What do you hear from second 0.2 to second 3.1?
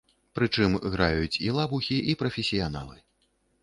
Прычым, граюць і лабухі і прафесіяналы.